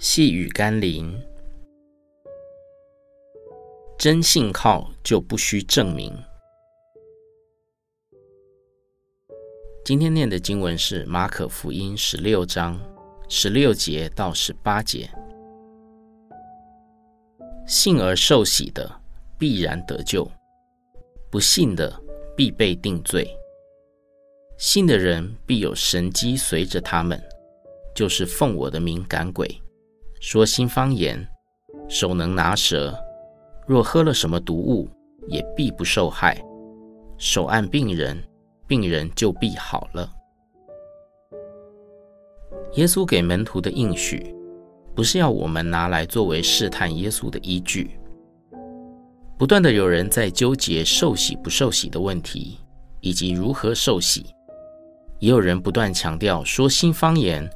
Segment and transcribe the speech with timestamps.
[0.00, 1.20] 细雨甘霖，
[3.98, 6.16] 真信靠就不需证明。
[9.84, 12.78] 今天念的经文是马可福音十六章
[13.28, 15.10] 十六节到十八节。
[17.66, 18.88] 信而受洗的
[19.36, 20.30] 必然得救，
[21.28, 21.92] 不信的
[22.36, 23.28] 必被定罪。
[24.58, 27.20] 信的人必有神迹随着他们，
[27.96, 29.60] 就是奉我的名赶鬼。
[30.20, 31.26] 说新方言，
[31.88, 32.98] 手能拿蛇，
[33.66, 34.88] 若喝了什么毒物，
[35.28, 36.36] 也必不受害。
[37.16, 38.22] 手按病人，
[38.66, 40.10] 病人就必好了。
[42.74, 44.34] 耶稣给门徒的应许，
[44.94, 47.98] 不是要我们拿来作为试探耶稣的依据。
[49.38, 52.58] 不断的有人在纠结受洗不受洗的问题，
[53.00, 54.26] 以及如何受洗，
[55.20, 57.48] 也有人不断强调说新方言。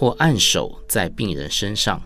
[0.00, 2.02] 或按手在病人身上，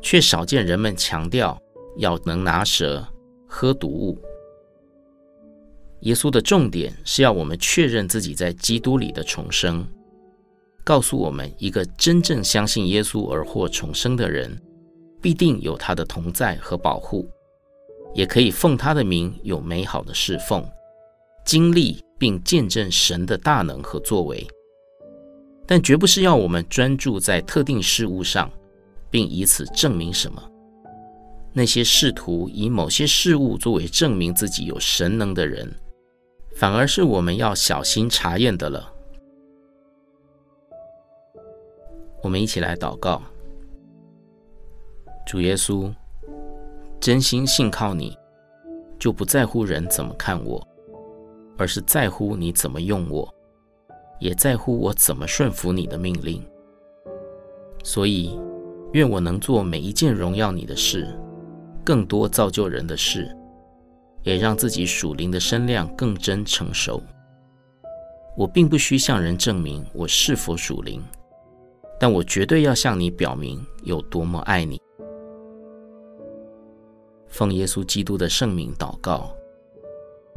[0.00, 1.60] 却少见人们强调
[1.98, 3.06] 要能拿蛇、
[3.46, 4.18] 喝毒物。
[6.00, 9.86] 耶稣的重点是要我们确认自己在基督里的重生，
[10.82, 14.58] 告诉我们一个真正相信耶稣而获重生的人，
[15.20, 17.28] 必定有他的同在和保护，
[18.14, 20.66] 也可以奉他的名有美好的侍奉，
[21.44, 24.48] 经历并见证神的大能和作为。
[25.72, 28.50] 但绝不是要我们专注在特定事物上，
[29.08, 30.50] 并以此证明什么。
[31.50, 35.74] 那些试图以某些事物作为证明自己有神能的人，
[36.56, 38.92] 反而是我们要小心查验的了。
[42.22, 43.22] 我们一起来祷告：
[45.26, 45.90] 主耶稣，
[47.00, 48.14] 真心信靠你，
[48.98, 50.62] 就不在乎人怎么看我，
[51.56, 53.34] 而是在乎你怎么用我。
[54.22, 56.40] 也在乎我怎么顺服你的命令，
[57.82, 58.38] 所以
[58.92, 61.08] 愿我能做每一件荣耀你的事，
[61.84, 63.36] 更多造就人的事，
[64.22, 67.02] 也让自己属灵的身量更真成熟。
[68.36, 71.02] 我并不需向人证明我是否属灵，
[71.98, 74.80] 但我绝对要向你表明有多么爱你。
[77.26, 79.34] 奉耶稣基督的圣名祷告，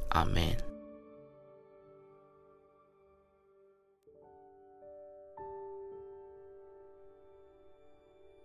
[0.10, 0.65] 阿门。